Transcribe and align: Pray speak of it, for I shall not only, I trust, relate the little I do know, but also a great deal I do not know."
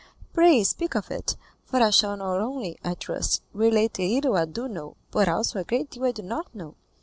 Pray 0.33 0.63
speak 0.63 0.95
of 0.95 1.11
it, 1.11 1.35
for 1.63 1.79
I 1.79 1.91
shall 1.91 2.17
not 2.17 2.41
only, 2.41 2.75
I 2.83 2.95
trust, 2.95 3.43
relate 3.53 3.93
the 3.93 4.15
little 4.15 4.35
I 4.35 4.45
do 4.45 4.67
know, 4.67 4.95
but 5.11 5.29
also 5.29 5.59
a 5.59 5.63
great 5.63 5.91
deal 5.91 6.05
I 6.05 6.11
do 6.11 6.23
not 6.23 6.55
know." 6.55 6.73